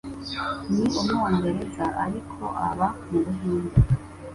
Ni 0.73 0.83
umwongereza, 0.99 1.85
ariko 2.05 2.43
aba 2.67 2.87
mu 3.07 3.17
Buhinde. 3.25 3.77